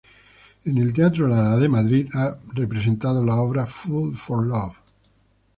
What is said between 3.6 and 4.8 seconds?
"Fool for love".